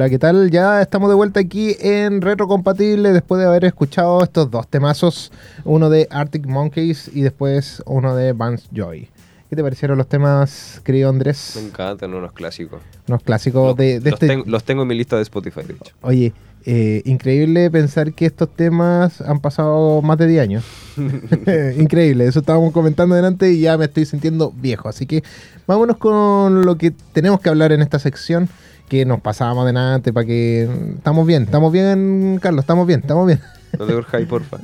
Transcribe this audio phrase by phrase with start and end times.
[0.00, 0.50] Hola, ¿qué tal?
[0.50, 5.30] Ya estamos de vuelta aquí en Retrocompatible después de haber escuchado estos dos temazos,
[5.66, 9.10] uno de Arctic Monkeys y después uno de Vance Joy.
[9.50, 11.52] ¿Qué te parecieron los temas, querido Andrés?
[11.56, 12.80] Me encantan unos clásicos.
[13.08, 14.26] Unos clásicos Los- de, de los, este...
[14.28, 15.92] ten- los tengo en mi lista de Spotify, de hecho.
[16.00, 16.32] Oye,
[16.66, 20.64] eh, increíble pensar que estos temas han pasado más de 10 años.
[21.78, 24.88] increíble, eso estábamos comentando delante y ya me estoy sintiendo viejo.
[24.88, 25.22] Así que
[25.66, 28.48] vámonos con lo que tenemos que hablar en esta sección,
[28.88, 30.68] que nos pasábamos adelante para que...
[30.96, 33.40] Estamos bien, estamos bien, Carlos, estamos bien, estamos bien.
[33.78, 34.58] No te urjáis, porfa.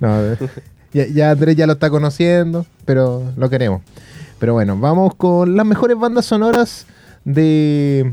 [0.00, 0.36] no,
[0.92, 3.82] ya, ya Andrés ya lo está conociendo, pero lo queremos.
[4.38, 6.86] Pero bueno, vamos con las mejores bandas sonoras
[7.24, 8.12] de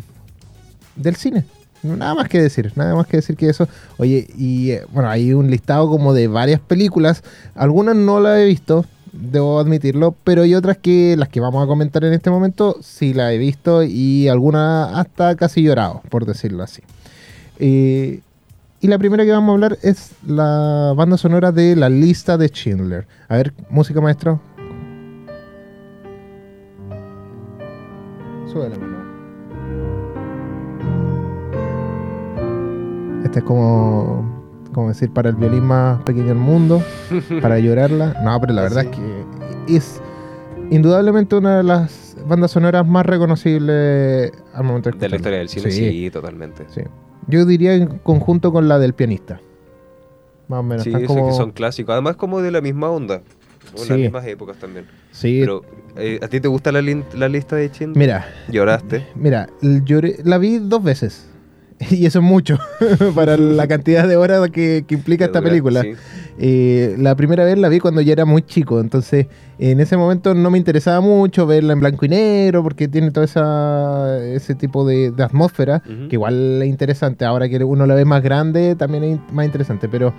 [0.96, 1.44] del cine.
[1.84, 3.68] Nada más que decir, nada más que decir que eso.
[3.98, 7.24] Oye, y eh, bueno, hay un listado como de varias películas.
[7.56, 11.68] Algunas no las he visto, debo admitirlo, pero hay otras que las que vamos a
[11.68, 16.64] comentar en este momento sí las he visto y algunas hasta casi llorado, por decirlo
[16.64, 16.82] así.
[17.60, 18.22] Eh,
[18.82, 22.48] y la primera que vamos a hablar es la banda sonora de La lista de
[22.48, 23.08] Schindler.
[23.28, 24.42] A ver, música maestro.
[28.52, 29.19] Súbele, mano.
[33.30, 34.26] Este es como,
[34.74, 36.82] como decir para el violín más pequeño del mundo,
[37.42, 38.20] para llorarla.
[38.24, 40.02] No, pero la verdad es que es
[40.72, 45.50] indudablemente una de las bandas sonoras más reconocibles al momento de De la historia del
[45.50, 46.66] cine, sí, totalmente.
[46.70, 46.82] Sí.
[47.28, 49.40] Yo diría en conjunto con la del pianista.
[50.48, 50.84] más o menos.
[50.84, 51.94] Sí, como- que son clásicos.
[51.94, 53.22] Además, como de la misma onda.
[53.76, 53.90] O Sí.
[53.90, 54.88] las mismas épocas también.
[55.12, 55.62] Sí, Pero,
[55.96, 57.94] eh, ¿a ti te gusta la, la lista de Chin?
[57.96, 59.06] mira, ¿Lloraste?
[59.14, 61.29] mira, lloré- la vi dos veces.
[61.92, 62.58] Y eso es mucho
[63.16, 65.82] para la cantidad de horas que, que implica esta película.
[65.82, 65.94] sí.
[66.42, 69.28] Eh, la primera vez la vi cuando ya era muy chico, entonces
[69.58, 73.26] en ese momento no me interesaba mucho verla en blanco y negro porque tiene todo
[73.26, 77.26] esa, ese tipo de, de atmósfera, que igual es interesante.
[77.26, 80.14] Ahora que uno la ve más grande también es más interesante, pero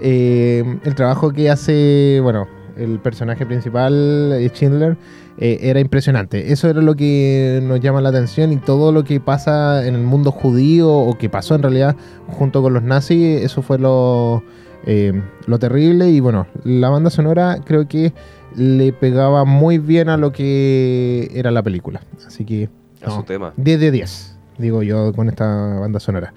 [0.00, 4.96] eh, el trabajo que hace, bueno, el personaje principal, eh, Schindler,
[5.38, 6.52] eh, era impresionante.
[6.52, 10.02] Eso era lo que nos llama la atención y todo lo que pasa en el
[10.02, 11.96] mundo judío o que pasó en realidad
[12.28, 14.42] junto con los nazis, eso fue lo,
[14.86, 15.12] eh,
[15.46, 18.12] lo terrible y bueno, la banda sonora creo que
[18.56, 22.00] le pegaba muy bien a lo que era la película.
[22.26, 22.68] Así que
[23.02, 23.52] A su no, tema.
[23.56, 26.32] 10 de 10, digo yo, con esta banda sonora.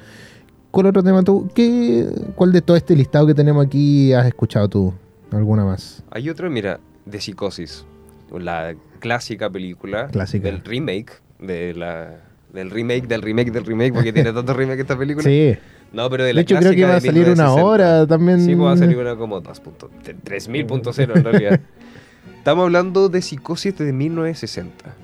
[0.72, 1.50] ¿Cuál otro tema tú?
[1.54, 4.94] ¿Qué, ¿Cuál de todo este listado que tenemos aquí has escuchado tú?
[5.32, 6.04] ¿Alguna más?
[6.12, 7.86] Hay otro, mira, de Psicosis.
[8.32, 10.08] La clásica película.
[10.08, 10.48] Clásica.
[10.48, 11.22] Del remake.
[11.40, 12.22] De la,
[12.54, 15.24] del remake, del remake, del remake, porque tiene tantos remakes esta película.
[15.24, 15.56] Sí,
[15.94, 17.64] No, pero de de la hecho creo que va a salir una 1960.
[17.64, 18.42] hora también.
[18.42, 19.90] Sí, va a salir una como 2.0,
[20.24, 21.60] 3000.0 en realidad.
[22.38, 24.96] Estamos hablando de Psicosis de 1960.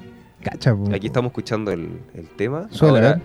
[0.43, 0.75] Cacha.
[0.93, 2.67] Aquí estamos escuchando el, el tema.
[2.81, 3.21] Ahora, ¿eh?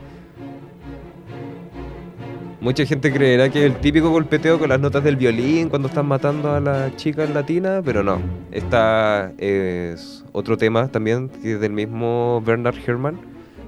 [2.60, 6.06] Mucha gente creerá que es el típico golpeteo con las notas del violín cuando están
[6.06, 8.20] matando a la chica en latina, pero no.
[8.50, 13.18] Esta es otro tema también del mismo Bernard Herrmann,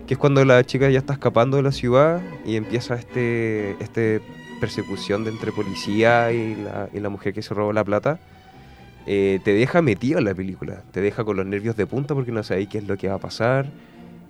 [0.07, 4.21] que es cuando la chica ya está escapando de la ciudad y empieza este, este
[4.61, 8.19] persecución entre policía y la, y la mujer que se robó la plata.
[9.07, 12.33] Eh, te deja metido en la película, te deja con los nervios de punta porque
[12.33, 13.67] no sabéis qué es lo que va a pasar.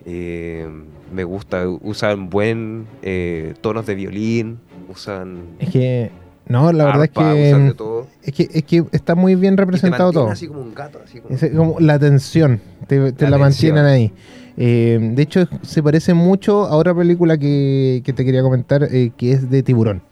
[0.06, 0.66] Eh,
[1.12, 4.58] me gusta, usan buen eh, tonos de violín,
[4.88, 6.10] usan Es que,
[6.46, 7.20] no, la verdad es que,
[7.50, 8.06] usan de todo.
[8.22, 10.28] es que es que está muy bien Y te representado todo.
[10.28, 13.84] así como un gato, así como- Es como la tensión, te, te La la, mantienen
[13.84, 14.12] ahí.
[14.56, 19.12] Eh, de hecho, se parece mucho a otra película que, que te quería comentar, eh,
[19.16, 20.02] que es de tiburón,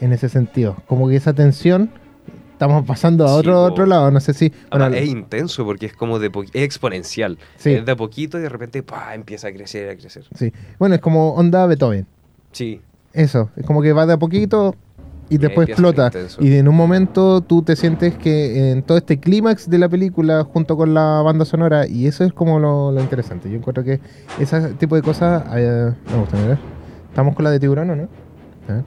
[0.00, 0.76] en ese sentido.
[0.86, 1.90] Como que esa tensión,
[2.56, 4.50] estamos pasando a otro, otro lado, no sé si...
[4.70, 7.38] Bueno, es intenso porque es como de es exponencial.
[7.56, 7.72] Sí.
[7.72, 9.14] Es de a poquito y de repente ¡pah!
[9.14, 10.24] empieza a crecer, a crecer.
[10.34, 10.52] sí.
[10.78, 12.06] bueno, es como onda Beethoven.
[12.52, 12.80] Sí,
[13.12, 14.74] Eso, es como que va de a poquito
[15.28, 16.10] y después explota.
[16.40, 20.44] Y en un momento tú te sientes que en todo este clímax de la película,
[20.44, 23.50] junto con la banda sonora, y eso es como lo, lo interesante.
[23.50, 24.00] Yo encuentro que
[24.40, 26.44] ese tipo de cosas eh, me gustan.
[26.44, 26.58] A ver,
[27.10, 28.08] ¿Estamos con la de tiburón o no?
[28.68, 28.84] A ver.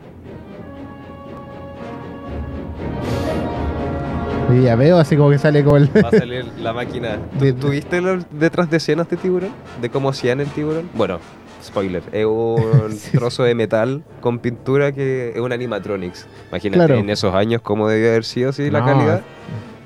[4.53, 5.89] Y ya veo, así como que sale como el...
[5.95, 7.17] va a salir la máquina.
[7.37, 9.49] ¿Tú- De- ¿Tuviste los detrás de escenas de tiburón?
[9.81, 10.89] ¿De cómo hacían el tiburón?
[10.93, 11.19] Bueno,
[11.63, 12.01] spoiler.
[12.11, 16.27] Es un trozo de metal con pintura que es un animatronics.
[16.49, 16.95] Imagínate Claro.
[16.99, 19.21] en esos años cómo debía haber sido así la No, calidad.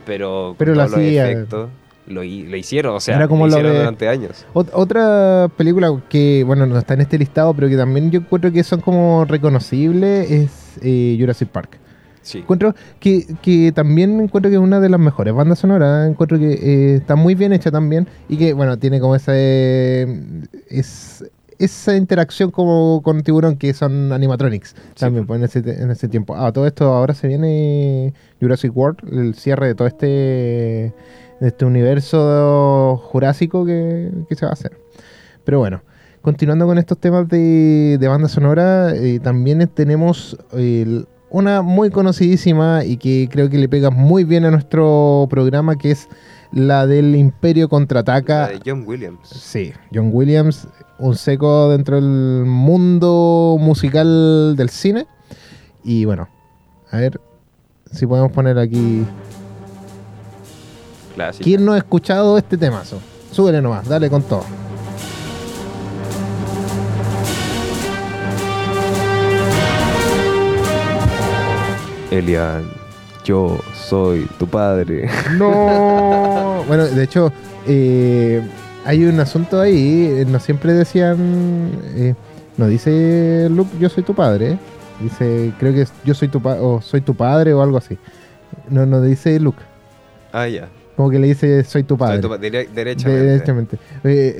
[0.05, 1.29] Pero, pero lo hacía.
[1.31, 1.69] efectos,
[2.07, 4.45] lo, hi- lo hicieron, o sea, Era como lo lo hicieron de- durante años.
[4.53, 8.51] Ot- otra película que, bueno, no está en este listado, pero que también yo encuentro
[8.51, 11.79] que son como reconocibles, es eh, Jurassic Park.
[12.23, 12.39] Sí.
[12.39, 16.09] Encuentro que, que también encuentro que es una de las mejores bandas sonoras.
[16.09, 18.07] Encuentro que eh, está muy bien hecha también.
[18.29, 20.07] Y que, bueno, tiene como esa, eh,
[20.69, 21.23] es,
[21.59, 26.35] esa interacción como con Tiburón, que son animatronics también pues, en, ese, en ese tiempo.
[26.35, 30.93] Ah, todo esto ahora se viene Jurassic World, el cierre de todo este, de
[31.47, 34.77] este universo jurásico que, que se va a hacer.
[35.43, 35.81] Pero bueno.
[36.21, 42.85] Continuando con estos temas de, de banda sonora, eh, también tenemos el- una muy conocidísima
[42.85, 46.07] y que creo que le pega muy bien a nuestro programa, que es
[46.51, 48.41] la del Imperio Contraataca.
[48.41, 49.29] La de John Williams.
[49.29, 50.67] Sí, John Williams,
[50.99, 55.07] un seco dentro del mundo musical del cine.
[55.83, 56.29] Y bueno,
[56.91, 57.19] a ver
[57.91, 59.03] si podemos poner aquí.
[61.15, 61.43] Clásico.
[61.43, 63.01] ¿Quién no ha escuchado este temazo?
[63.31, 64.45] Súbele nomás, dale con todo.
[72.17, 72.63] Elian,
[73.25, 75.09] yo soy tu padre.
[75.37, 76.63] No.
[76.67, 77.31] bueno, de hecho,
[77.67, 78.41] eh,
[78.85, 80.05] hay un asunto ahí.
[80.09, 81.71] eh, No siempre decían.
[81.95, 82.13] eh,
[82.57, 84.57] no dice Luke, yo soy tu padre.
[85.01, 87.97] Dice, creo que yo soy tu padre o soy tu padre o algo así.
[88.69, 89.59] No, no dice Luke.
[90.31, 90.69] Ah, ya.
[90.95, 92.19] Como que le dice, soy tu Soy padre.
[92.21, 93.25] tu pa- dire- derechamente.
[93.25, 93.75] Derechamente.
[94.03, 94.35] Eh,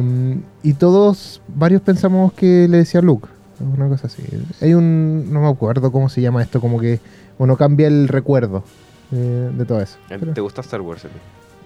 [0.00, 3.28] eh, y todos, varios pensamos que le decía Luke.
[3.60, 4.22] Una cosa así.
[4.60, 5.32] Hay un.
[5.32, 6.60] No me acuerdo cómo se llama esto.
[6.60, 7.00] Como que
[7.38, 8.62] uno cambia el recuerdo
[9.12, 9.98] eh, de todo eso.
[10.08, 11.06] Pero- ¿Te gusta Star Wars?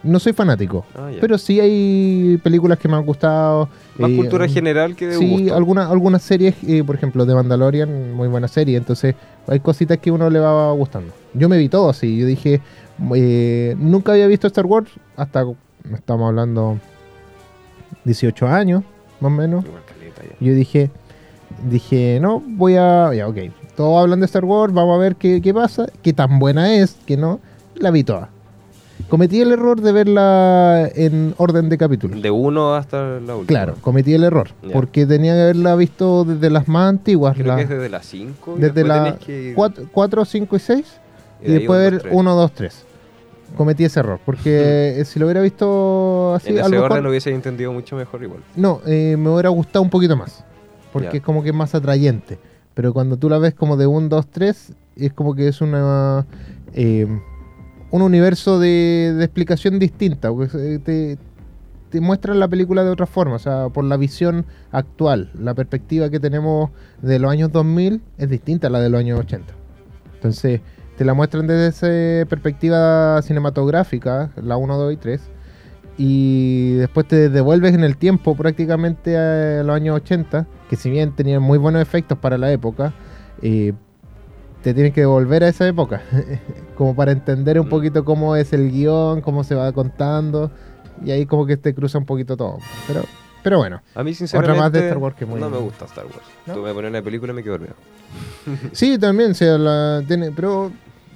[0.05, 3.69] No soy fanático, Ah, pero sí hay películas que me han gustado.
[3.99, 8.27] Más eh, cultura general que de Sí, algunas series, eh, por ejemplo, de Mandalorian, muy
[8.27, 9.15] buena serie, entonces
[9.47, 11.13] hay cositas que uno le va gustando.
[11.35, 12.61] Yo me vi todo así, yo dije,
[13.79, 15.45] nunca había visto Star Wars hasta,
[15.95, 16.81] estamos hablando,
[18.05, 18.83] 18 años,
[19.21, 19.65] más o menos.
[20.41, 20.91] Yo dije,
[21.69, 23.37] dije, no, voy a, ya, ok,
[23.77, 26.97] todos hablan de Star Wars, vamos a ver qué, qué pasa, qué tan buena es,
[27.07, 27.41] que no,
[27.77, 28.29] la vi toda.
[29.09, 32.23] Cometí el error de verla en orden de capítulos.
[32.23, 33.47] De uno hasta la última.
[33.47, 37.57] Claro, cometí el error, porque tenía que haberla visto desde las más antiguas, Creo la-
[37.57, 38.55] que es desde las 5.
[38.59, 39.19] desde la
[39.93, 40.85] 4, 5 y 6,
[41.43, 42.85] y, después ver 1, 2, 3.
[43.57, 47.03] Cometí ese error, porque eh, si lo hubiera visto así, en a ese mejor- orden
[47.05, 48.41] lo hubiese entendido mucho mejor igual.
[48.57, 50.43] no, eh, me hubiera gustado un poquito más,
[50.93, 52.39] porque es como que es más atrayente.
[52.75, 56.27] Pero cuando tú la ves como de 1, 2, 3, es como que es una
[56.75, 57.07] eh,
[57.91, 61.19] un universo de, de explicación distinta, porque eh, te,
[61.91, 66.09] te muestran la película de otra forma, o sea, por la visión actual, la perspectiva
[66.09, 66.71] que tenemos
[67.03, 69.53] de los años 2000 es distinta a la de los años 80.
[70.15, 70.63] Entonces,
[70.97, 75.21] te la muestran desde esa perspectiva cinematográfica, la 1, 2 y 3,
[75.99, 81.13] y después te devuelves en el tiempo prácticamente a los años 80, que si bien
[81.13, 82.93] tenían muy buenos efectos para la época,
[83.43, 83.73] eh,
[84.63, 86.03] te tienes que devolver a esa época,
[86.77, 87.71] como para entender un Mm.
[87.71, 90.51] poquito cómo es el guion, cómo se va contando,
[91.05, 92.59] y ahí como que te cruza un poquito todo.
[92.87, 93.03] Pero,
[93.43, 96.05] pero bueno, A mí, sinceramente, más de Star Wars que muy- no me gusta Star
[96.07, 96.19] Wars.
[96.47, 96.55] ¿No?
[96.55, 97.75] Tú me pones una película y me quedo dormido.
[98.73, 100.71] sí, también, se la tiene, pero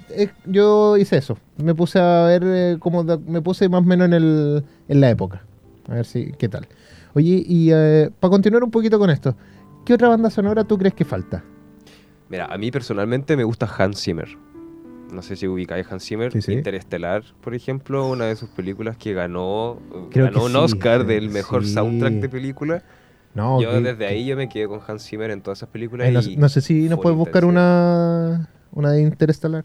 [0.09, 3.83] eh, yo hice eso, me puse a ver eh, cómo da- me puse más o
[3.85, 5.43] menos en, el, en la época,
[5.89, 6.67] a ver si, qué tal.
[7.13, 7.71] Oye, y
[8.19, 9.35] para continuar un poquito con esto,
[9.85, 11.43] ¿qué otra banda sonora tú crees que falta?
[12.29, 14.27] Mira, a mí personalmente me gusta Hans Zimmer.
[15.13, 16.33] No sé si ubicáis Hans Zimmer.
[16.33, 16.51] Sí, sí.
[16.53, 19.79] Interestelar, por ejemplo, una de sus películas que ganó,
[20.11, 21.71] Creo ganó que un sí, Oscar del mejor sí.
[21.73, 22.83] soundtrack de película.
[23.33, 26.09] No, yo que- desde ahí yo me quedé con Hans Zimmer en todas esas películas.
[26.09, 28.33] eh, no, y no sé si nos full puedes buscar intensidad.
[28.33, 29.63] una, una de Interestelar.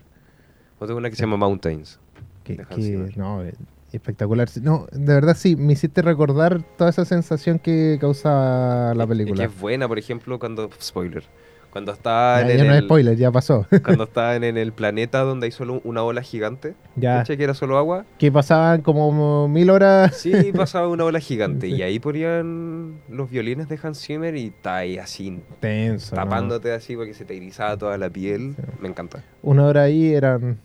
[0.82, 1.98] Otra una que se llama Mountains.
[2.44, 3.54] Que, que- no, eh,
[3.92, 4.48] espectacular.
[4.62, 9.36] No, de verdad sí, me hiciste recordar toda esa sensación que causaba la Es película.
[9.46, 10.68] que es buena, por ejemplo, cuando.
[10.80, 11.24] Spoiler.
[11.70, 13.66] Cuando está ya en ya no el- es spoiler, ya pasó.
[13.82, 16.74] Cuando estaban en el planeta donde hay solo una ola gigante.
[16.96, 17.22] ya.
[17.24, 18.04] Que era solo agua.
[18.18, 20.14] Que pasaban como mil horas.
[20.16, 21.66] Sí, pasaba una ola gigante.
[21.70, 21.76] Sí.
[21.76, 26.14] Y ahí ponían los violines de Hans Zimmer y está ahí así Tenso.
[26.14, 26.22] ¿no?
[26.22, 28.54] tapándote así porque se te erizaba toda la piel.
[28.54, 28.62] Sí.
[28.82, 29.22] Me encanta.
[29.42, 30.58] Una hora ahí eran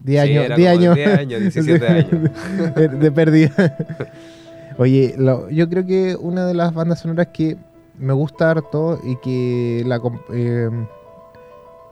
[0.00, 0.44] 10 Sí, años.
[0.44, 0.94] era 10 como años.
[0.96, 2.74] 10 años, 17 años.
[2.74, 3.76] de, de pérdida.
[4.78, 7.56] Oye, lo- yo creo que una de las bandas sonoras que
[7.98, 10.00] me gusta harto y que la
[10.32, 10.70] eh,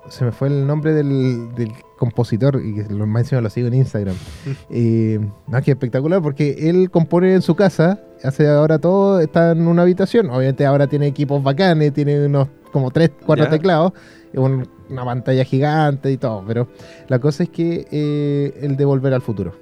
[0.08, 3.68] se me fue el nombre del, del compositor y que lo más encima lo sigo
[3.68, 4.16] en Instagram.
[4.70, 9.66] Eh, no, que espectacular porque él compone en su casa, hace ahora todo, está en
[9.66, 10.30] una habitación.
[10.30, 13.50] Obviamente ahora tiene equipos bacanes, tiene unos como tres, cuatro Ya.
[13.50, 13.92] teclados,
[14.34, 16.44] un- una pantalla gigante y todo.
[16.46, 16.68] Pero
[17.08, 19.54] la cosa es que eh, el de Volver al Futuro.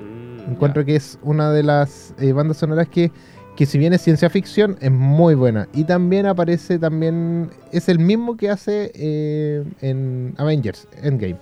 [0.00, 3.10] Mm, Encuentro que es una de las eh, bandas sonoras que,
[3.56, 5.68] que si bien es ciencia ficción, es muy buena.
[5.72, 11.36] Y también aparece, también es el mismo que hace eh, en Avengers, Endgame.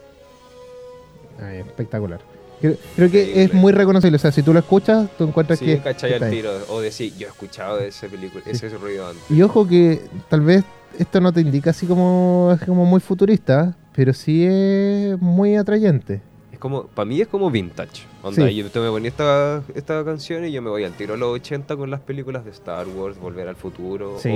[1.40, 2.20] Ay, espectacular.
[2.60, 4.16] Creo, creo que es muy reconocible.
[4.16, 5.78] O sea, si tú lo escuchas, tú encuentras Sí, que...
[5.80, 6.50] cachai al tiro.
[6.68, 9.24] O decir, yo he escuchado de ese película, ese ruido antes.
[9.30, 10.62] Y ojo que tal vez
[10.98, 16.20] esto no te indica así como, es como muy futurista, pero sí es muy atrayente.
[16.52, 18.04] Es como, para mí es como vintage.
[18.22, 18.54] Onda, Sí.
[18.54, 21.28] yo te me ponía esta, esta canción y yo me voy al tiro a los
[21.34, 24.16] 80 con las películas de Star Wars, Volver al Futuro.
[24.18, 24.28] Sí.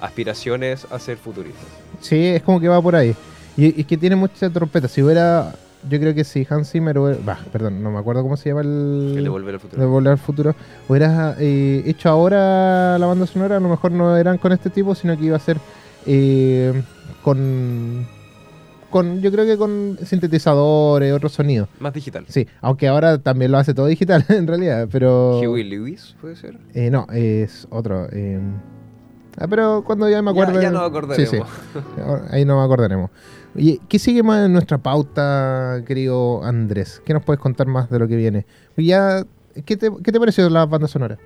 [0.00, 1.64] O aspiraciones a ser futuristas.
[2.00, 3.14] Sí, es como que va por ahí.
[3.56, 4.88] Y es que tiene mucha trompeta.
[4.88, 5.54] Si hubiera,
[5.88, 9.14] yo creo que si Hans Zimmer, bah, perdón, no me acuerdo cómo se llama el...
[9.16, 9.80] El de Volver al Futuro.
[9.82, 10.54] de Volver al Futuro,
[10.88, 14.94] hubiera eh, hecho ahora la banda sonora, a lo mejor no eran con este tipo,
[14.94, 15.56] sino que iba a ser
[16.06, 16.82] eh,
[17.22, 18.06] con,
[18.90, 21.68] con, yo creo que con sintetizadores, otros sonidos.
[21.80, 22.24] Más digital.
[22.28, 25.38] Sí, aunque ahora también lo hace todo digital en realidad, pero...
[25.40, 26.58] Huey Lewis, puede ser.
[26.74, 28.06] Eh, no, es otro.
[28.12, 28.40] eh,
[29.38, 30.62] ah, pero cuando ya me Ya- acuerdo.
[30.62, 31.30] ya nos acordaremos.
[31.30, 31.42] Sí, sí.
[32.02, 33.10] Ahora- Ahí nos acordaremos.
[33.56, 37.00] Oye, ¿qué sigue más en nuestra pauta, querido Andrés?
[37.04, 38.46] ¿Qué nos puedes contar más de lo que viene?
[38.76, 39.24] Ya,
[39.64, 41.18] ¿qué, te, ¿Qué te pareció la banda sonora?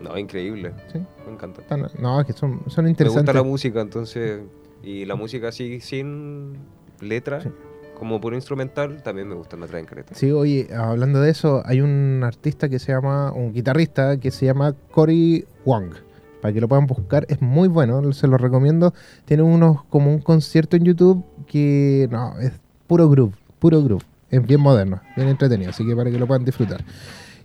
[0.00, 0.72] No, increíble.
[0.92, 0.98] ¿Sí?
[1.26, 1.62] Me encanta.
[1.98, 3.26] No, es que son, son Me interesantes.
[3.26, 4.40] gusta la música, entonces.
[4.82, 6.54] Y la música así, sin
[7.00, 7.50] letra, Sí.
[7.98, 10.14] como puro instrumental, también me gusta, me traen careta.
[10.14, 14.46] Sí, oye, hablando de eso, hay un artista que se llama, un guitarrista que se
[14.46, 15.92] llama Cory Wong.
[16.40, 18.94] Para que lo puedan buscar, es muy bueno, se lo recomiendo.
[19.26, 22.52] Tiene unos como un concierto en YouTube que, no, es
[22.86, 24.02] puro groove, puro groove.
[24.30, 26.82] es bien moderno, bien entretenido, así que para que lo puedan disfrutar.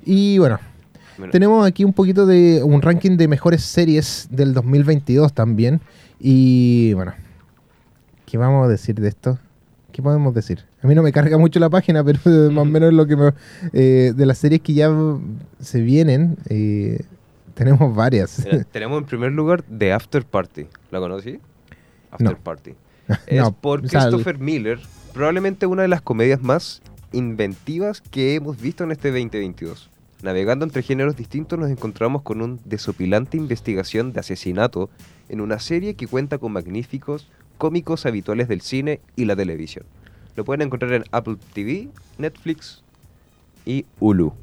[0.06, 0.58] Y bueno,
[1.18, 5.82] Bueno, tenemos aquí un poquito de un ranking de mejores series del 2022 también.
[6.20, 7.14] Y bueno,
[8.26, 9.38] ¿qué vamos a decir de esto?
[9.92, 10.66] ¿Qué podemos decir?
[10.82, 12.20] A mí no me carga mucho la página, pero
[12.52, 13.34] más o menos lo que me,
[13.74, 14.92] eh, de las series que ya
[15.62, 17.00] se vienen, eh,
[17.54, 18.44] tenemos varias.
[18.46, 20.68] mira, tenemos en primer lugar The After Party.
[20.92, 21.40] ¿La conocí?
[22.12, 22.38] After No.
[22.38, 22.74] Party.
[23.28, 24.80] Es No, por Christopher Miller,
[25.14, 26.82] probablemente una de las comedias más
[27.12, 29.90] inventivas que hemos visto en este 2022.
[30.26, 34.90] Navegando entre géneros distintos nos encontramos con un desopilante investigación de asesinato
[35.30, 37.28] en una serie que cuenta con magníficos
[37.60, 39.86] cómicos habituales del cine y la televisión.
[40.36, 42.82] Lo pueden encontrar en Apple TV, Netflix
[43.68, 44.34] y Hulu.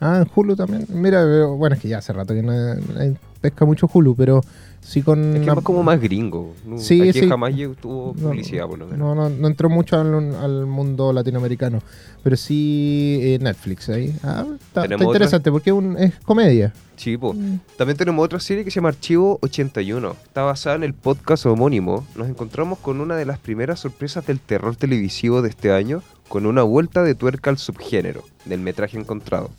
[0.00, 0.86] Ah, en Hulu también.
[0.88, 4.40] Mira, bueno, es que ya hace rato que no, no pesca mucho Hulu, pero
[4.80, 5.20] sí con...
[5.22, 6.54] Es que es la- más como más gringo.
[6.64, 6.78] ¿no?
[6.78, 7.28] Sí, Aquí sí.
[7.28, 8.98] jamás tuvo no, publicidad, por lo menos.
[8.98, 11.80] No, no, no entró mucho al, al mundo latinoamericano,
[12.22, 14.14] pero sí eh, Netflix ahí.
[14.22, 15.04] Ah, está, está otra.
[15.06, 16.72] interesante porque es, un- es comedia.
[16.96, 17.34] Sí, po.
[17.76, 20.14] También tenemos otra serie que se llama Archivo 81.
[20.24, 22.06] Está basada en el podcast homónimo.
[22.14, 26.46] Nos encontramos con una de las primeras sorpresas del terror televisivo de este año, con
[26.46, 29.50] una vuelta de tuerca al subgénero del metraje encontrado.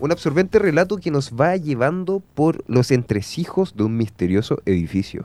[0.00, 5.24] Un absorbente relato que nos va llevando por los entresijos de un misterioso edificio.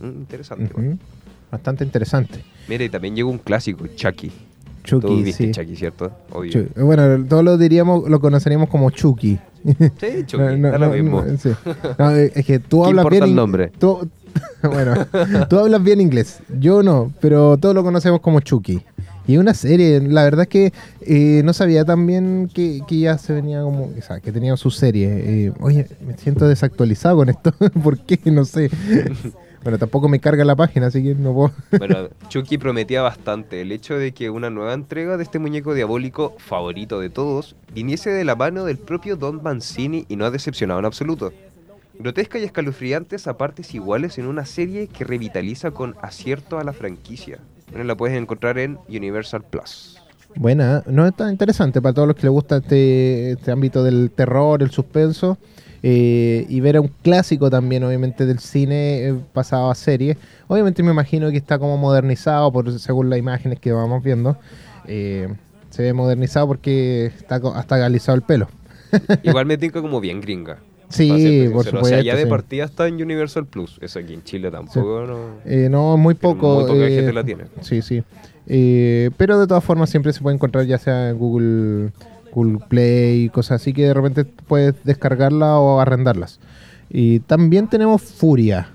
[0.00, 0.64] Mm, interesante.
[0.66, 0.74] Ujú.
[0.74, 0.98] bueno.
[1.50, 2.42] Bastante interesante.
[2.68, 4.30] Mira, y también llegó un clásico, Chucky.
[4.84, 5.50] Chucky, viste sí.
[5.52, 6.10] Chucky, ¿cierto?
[6.30, 6.66] Obvio.
[6.76, 9.38] Bueno, todos lo diríamos, lo conoceríamos como Chucky.
[9.64, 9.74] Sí,
[10.26, 11.22] Chucky, No, no, da lo mismo.
[11.38, 11.50] sí.
[12.34, 13.70] Es que tú ¿Qué hablas bien el nombre?
[13.78, 14.08] tú-
[14.62, 14.94] bueno,
[15.50, 16.40] tú hablas bien inglés.
[16.58, 18.82] Yo no, pero todos lo conocemos como Chucky.
[19.26, 23.32] Y una serie, la verdad es que eh, no sabía también que, que ya se
[23.32, 25.08] venía como, o sea, que tenía su serie.
[25.46, 27.52] Eh, oye, me siento desactualizado con esto.
[27.82, 28.18] ¿Por qué?
[28.30, 28.70] No sé.
[29.62, 31.52] Bueno, tampoco me carga la página, así que no puedo.
[31.78, 36.34] Bueno, Chucky prometía bastante el hecho de que una nueva entrega de este muñeco diabólico
[36.38, 40.80] favorito de todos viniese de la mano del propio Don Mancini y no ha decepcionado
[40.80, 41.32] en absoluto.
[41.96, 46.72] Grotesca y escalofriantes a partes iguales en una serie que revitaliza con acierto a la
[46.72, 47.38] franquicia.
[47.72, 49.98] Bueno, la puedes encontrar en Universal Plus.
[50.36, 54.62] Buena, no está interesante para todos los que les gusta este, este ámbito del terror,
[54.62, 55.38] el suspenso.
[55.82, 60.16] eh, y ver a un clásico también, obviamente, del cine eh, pasado a serie.
[60.46, 64.36] Obviamente me imagino que está como modernizado por según las imágenes que vamos viendo.
[64.86, 65.28] Eh,
[65.70, 68.48] se ve modernizado porque está hasta galizado el pelo.
[69.22, 70.58] Igual me tinca como bien gringa.
[70.92, 71.82] Sí, por sincero.
[71.82, 72.30] O sea, ya supuesto, de sí.
[72.30, 73.78] partida está en Universal Plus.
[73.80, 75.18] Eso aquí en Chile tampoco, ¿no?
[75.44, 76.60] Eh, no, muy Pero poco.
[76.60, 77.44] muy poca eh, gente la tiene.
[77.60, 78.02] Sí, sí.
[78.46, 81.90] Eh, pero de todas formas siempre se puede encontrar ya sea en Google,
[82.32, 86.40] Google Play, cosas así que de repente puedes descargarla o arrendarlas.
[86.90, 88.68] Y también tenemos Furia.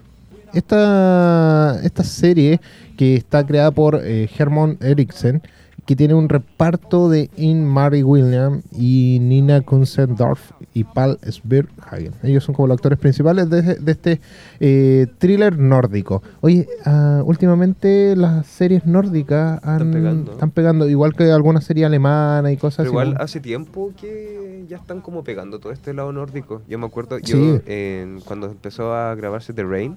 [0.54, 2.60] Esta, esta serie
[2.98, 5.42] que está creada por eh, Hermon Eriksen,
[5.88, 12.12] que tiene un reparto de In Mary William y Nina Kunsendorf y Paul Sverhagen.
[12.24, 14.22] Ellos son como los actores principales de, de este
[14.60, 16.22] eh, thriller nórdico.
[16.42, 20.32] Oye, ah, últimamente las series nórdicas han- Están pegando.
[20.34, 23.24] están pegando, igual que alguna serie alemana y cosas Pero igual así.
[23.24, 26.62] hace tiempo que ya están como pegando todo este lado nórdico.
[26.68, 27.32] Yo me acuerdo, Sí.
[27.32, 29.96] yo en- cuando empezó a grabarse The Rain,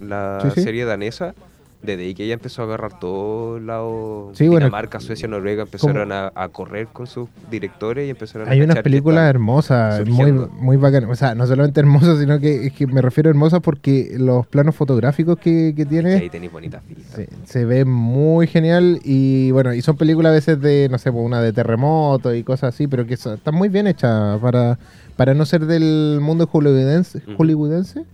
[0.00, 0.62] la Sí, sí.
[0.62, 1.34] serie danesa,
[1.82, 5.62] desde ahí que ella empezó a agarrar todo el lado Sí, bueno, Dinamarca, Suecia, Noruega,
[5.62, 10.16] empezaron a, a correr con sus directores y empezaron a Hay unas películas hermosas, muy,
[10.16, 10.48] surgiendo.
[10.48, 11.10] muy bacanas.
[11.10, 14.46] O sea, no solamente hermosas, sino que, es que me refiero a hermosas porque los
[14.46, 16.82] planos fotográficos que, que tiene ahí tenéis bonitas
[17.14, 19.00] se, se ve muy genial.
[19.02, 22.42] Y bueno, y son películas a veces de, no sé, pues, una de terremoto y
[22.42, 24.78] cosas así, pero que están muy bien hechas para,
[25.16, 28.04] para no ser del mundo hollywoodense.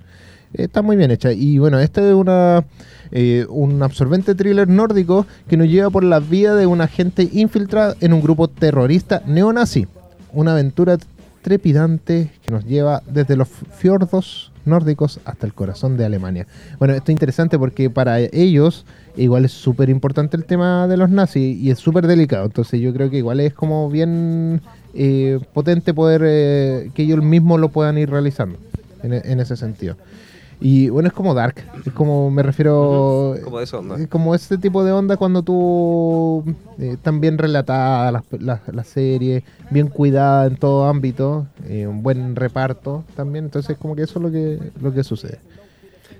[0.56, 1.32] Está muy bien hecha.
[1.32, 2.64] Y bueno, este es una,
[3.10, 7.94] eh, un absorbente thriller nórdico que nos lleva por la vía de un agente infiltrado
[8.00, 9.86] en un grupo terrorista neonazi.
[10.32, 10.98] Una aventura
[11.42, 16.46] trepidante que nos lleva desde los fiordos nórdicos hasta el corazón de Alemania.
[16.78, 18.84] Bueno, esto es interesante porque para ellos
[19.16, 22.46] igual es súper importante el tema de los nazis y es súper delicado.
[22.46, 24.60] Entonces yo creo que igual es como bien
[24.94, 28.58] eh, potente poder eh, que ellos mismos lo puedan ir realizando
[29.02, 29.94] en ese sentido.
[30.60, 33.34] Y bueno, es como Dark, es como me refiero...
[33.44, 34.00] Como de esa onda.
[34.00, 36.42] eh, Como este tipo de onda cuando tú
[36.78, 42.02] eh, están bien relatadas las las- las series, bien cuidada en todo ámbito, eh, un
[42.02, 45.38] buen reparto también, entonces como que eso es lo que, lo que sucede.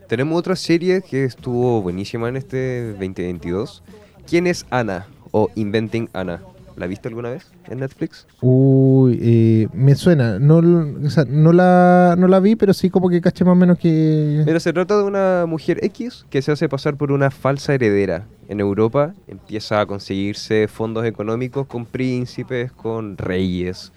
[0.07, 3.83] Tenemos otra serie que estuvo buenísima en este 2022.
[4.29, 5.07] ¿Quién es Ana?
[5.33, 6.43] O Inventing Anna.
[6.77, 8.27] ¿La viste alguna vez en Netflix?
[8.43, 13.09] Uy, eh, me suena, no, o sea, no, la, no la vi, pero sí como
[13.09, 14.43] que caché más o menos que...
[14.45, 18.27] Mira, se trata de una mujer X que se hace pasar por una falsa heredera
[18.49, 23.93] en Europa, empieza a conseguirse fondos económicos con príncipes, con reyes.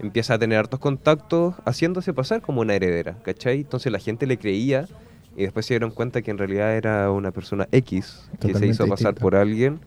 [0.00, 3.60] Empieza a tener hartos contactos haciéndose pasar como una heredera, ¿cachai?
[3.60, 4.88] Entonces la gente le creía
[5.36, 8.88] y después se dieron cuenta que en realidad era una persona X que se hizo
[8.88, 9.78] pasar por alguien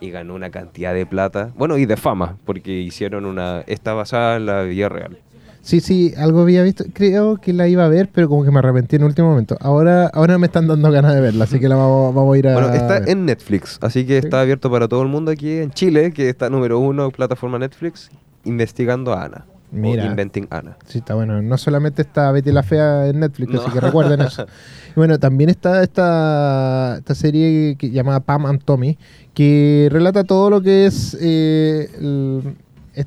[0.00, 3.60] y ganó una cantidad de plata, bueno, y de fama, porque hicieron una...
[3.66, 5.18] Está basada en la vida real.
[5.64, 6.84] Sí, sí, algo había visto.
[6.92, 9.56] Creo que la iba a ver, pero como que me arrepentí en el último momento.
[9.60, 12.48] Ahora, ahora me están dando ganas de verla, así que la vamos, vamos a ir
[12.48, 12.52] a.
[12.52, 13.08] Bueno, está ver.
[13.08, 16.50] en Netflix, así que está abierto para todo el mundo aquí en Chile, que está
[16.50, 18.10] número uno, plataforma Netflix,
[18.44, 19.46] investigando a Ana.
[19.74, 20.04] Mira.
[20.04, 20.76] O Inventing Ana.
[20.86, 21.42] Sí, está bueno.
[21.42, 23.60] No solamente está Betty la Fea en Netflix, No.
[23.62, 24.46] así que recuerden eso.
[24.90, 28.96] Y bueno, también está esta, esta serie que llamada Pam and Tommy,
[29.34, 32.54] que relata todo lo que es, eh, el-
[32.94, 33.06] es-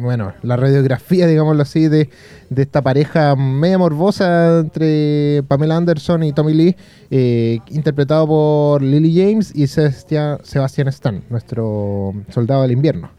[0.00, 2.08] bueno, la radiografía, digámoslo así, de,
[2.48, 6.76] de esta pareja media morbosa entre Pamela Anderson y Tommy Lee,
[7.10, 13.10] eh, interpretado por Lily James y Sebastian, Sebastian Stan, nuestro soldado del invierno.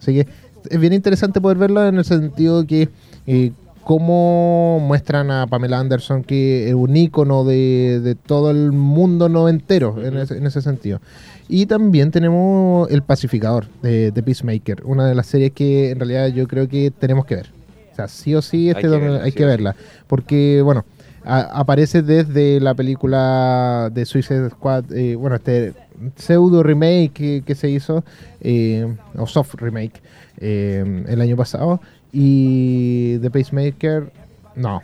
[0.00, 0.26] Así que
[0.70, 2.88] es bien interesante poder verla en el sentido que
[3.26, 3.52] eh,
[3.84, 10.02] cómo muestran a Pamela Anderson que es un ícono de, de todo el mundo noventero
[10.02, 11.00] en, ese, en ese sentido.
[11.48, 16.28] Y también tenemos El Pacificador de, de Peacemaker, una de las series que en realidad
[16.28, 17.50] yo creo que tenemos que ver.
[17.92, 19.76] O sea, sí o sí este que hay sí que verla.
[20.06, 20.84] Porque, bueno,
[21.26, 25.74] a- aparece desde la película de Suicide Squad, eh, bueno, este
[26.16, 28.04] pseudo remake que, que se hizo,
[28.40, 28.86] eh,
[29.16, 30.00] o soft remake,
[30.38, 31.80] eh, el año pasado.
[32.12, 34.10] Y The Pacemaker,
[34.54, 34.82] no,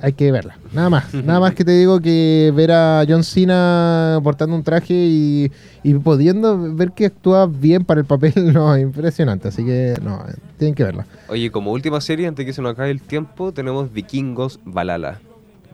[0.00, 0.56] hay que verla.
[0.72, 4.92] Nada más, nada más que te digo que ver a John Cena portando un traje
[4.94, 5.50] y,
[5.82, 9.48] y pudiendo ver que actúa bien para el papel, no, impresionante.
[9.48, 10.22] Así que, no,
[10.58, 11.06] tienen que verla.
[11.28, 15.20] Oye, como última serie, antes que se nos acabe el tiempo, tenemos Vikingos Valhalla.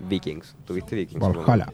[0.08, 0.54] Vikings.
[0.64, 1.20] ¿Tuviste Vikings?
[1.20, 1.68] Valhalla.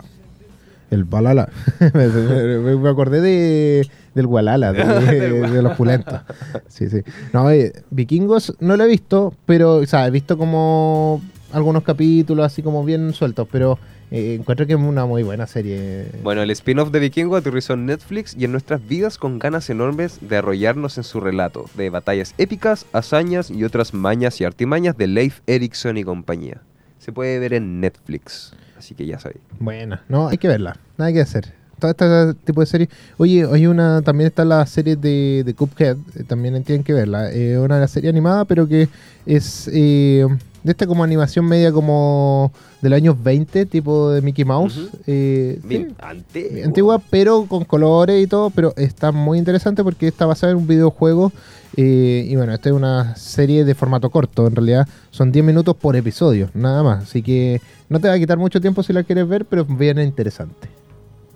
[0.90, 1.48] El Balala.
[1.94, 4.84] me, acordé de, del Walala, de,
[5.50, 6.20] de los pulentos.
[6.68, 7.02] Sí, sí.
[7.32, 12.46] No, eh, Vikingos no lo he visto, pero, o sea, he visto como algunos capítulos
[12.46, 13.78] así como bien sueltos, pero
[14.10, 16.06] eh, encuentro que es una muy buena serie.
[16.22, 20.18] Bueno, el spin-off de Vikingo aterrizó en Netflix y en nuestras vidas con ganas enormes
[20.20, 25.08] de arrollarnos en su relato de batallas épicas, hazañas y otras mañas y artimañas de
[25.08, 26.62] Leif Erikson y compañía.
[27.06, 29.40] Se puede ver en Netflix, así que ya sabéis.
[29.60, 31.52] Buena, no, hay que verla, nada que hacer.
[31.78, 32.88] Todo este tipo de series.
[33.16, 37.30] Oye, hay una, también está la serie de, de Cuphead, eh, también tienen que verla.
[37.32, 38.88] Eh, una de las series animada, pero que
[39.24, 40.26] es eh,
[40.64, 42.50] de esta como animación media como
[42.82, 44.88] de los años 20, tipo de Mickey Mouse.
[45.06, 46.64] Eh, sí, Bien, antiguo.
[46.64, 50.66] antigua, pero con colores y todo, pero está muy interesante porque está basada en un
[50.66, 51.30] videojuego.
[51.76, 55.94] Y bueno, esta es una serie de formato corto, en realidad son 10 minutos por
[55.94, 57.04] episodio, nada más.
[57.04, 59.98] Así que no te va a quitar mucho tiempo si la quieres ver, pero bien
[59.98, 60.68] interesante.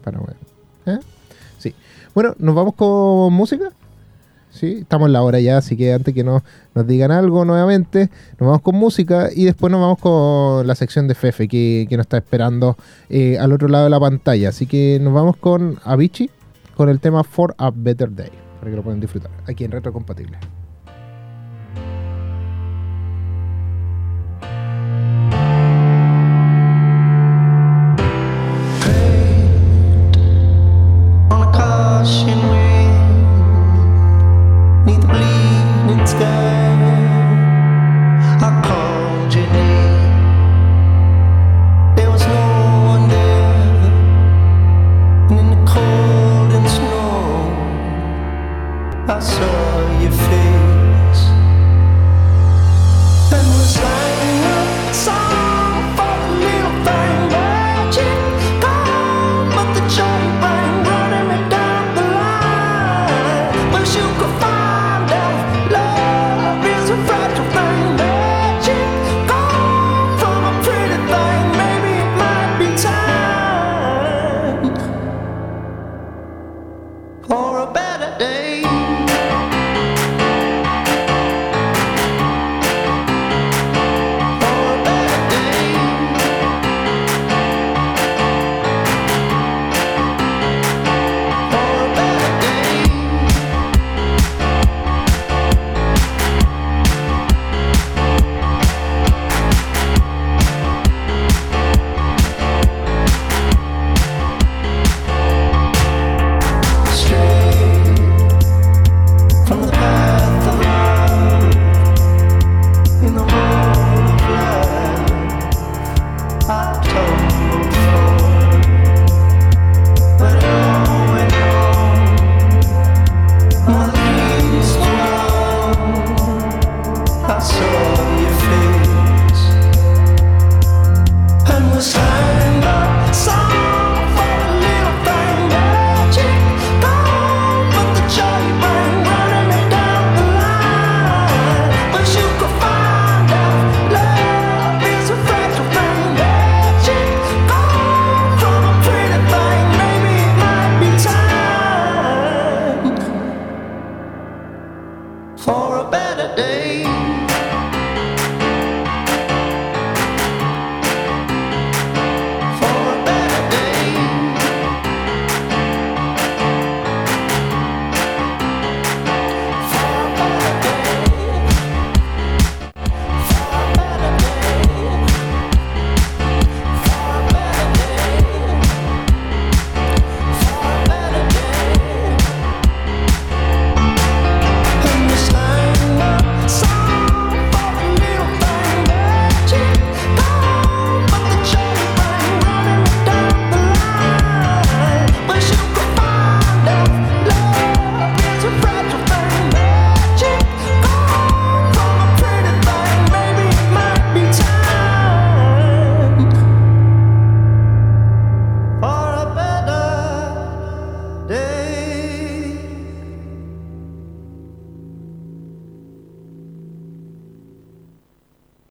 [0.02, 0.36] Para bueno.
[0.86, 0.98] ¿eh?
[1.58, 1.74] Sí.
[2.14, 3.70] Bueno, nos vamos con música.
[4.50, 6.42] Sí, estamos en la hora ya, así que antes que no,
[6.74, 11.06] nos digan algo nuevamente, nos vamos con música y después nos vamos con la sección
[11.06, 12.76] de Fefe que, que nos está esperando
[13.08, 14.48] eh, al otro lado de la pantalla.
[14.48, 16.30] Así que nos vamos con Avicii
[16.74, 19.92] con el tema For a Better Day, para que lo puedan disfrutar aquí en Retro
[19.92, 20.38] Compatible.